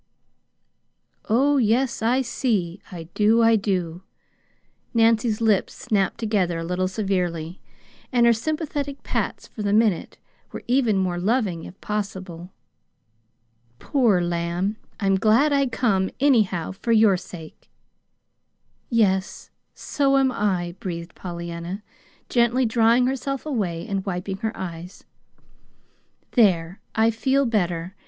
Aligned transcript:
"Oh, 1.29 1.57
yes, 1.57 2.01
I 2.01 2.23
see, 2.23 2.81
I 2.91 3.03
do, 3.13 3.43
I 3.43 3.55
do." 3.55 4.01
Nancy's 4.95 5.41
lips 5.41 5.75
snapped 5.75 6.17
together 6.17 6.57
a 6.57 6.63
little 6.63 6.87
severely, 6.87 7.61
and 8.11 8.25
her 8.25 8.33
sympathetic 8.33 9.03
pats, 9.03 9.47
for 9.47 9.61
the 9.61 9.71
minute, 9.73 10.17
were 10.51 10.63
even 10.65 10.97
more 10.97 11.19
loving, 11.19 11.65
if 11.65 11.79
possible. 11.81 12.51
"Poor 13.77 14.21
lamb! 14.21 14.77
I'm 14.99 15.17
glad 15.17 15.53
I 15.53 15.67
come, 15.67 16.09
anyhow, 16.19 16.71
for 16.71 16.91
your 16.91 17.15
sake." 17.15 17.69
"Yes, 18.89 19.51
so 19.75 20.17
am 20.17 20.31
I," 20.31 20.73
breathed 20.79 21.13
Pollyanna, 21.13 21.83
gently 22.27 22.65
drawing 22.65 23.05
herself 23.05 23.45
away 23.45 23.85
and 23.87 24.03
wiping 24.03 24.37
her 24.37 24.57
eyes. 24.57 25.03
"There, 26.31 26.81
I 26.95 27.11
feel 27.11 27.45
better. 27.45 27.93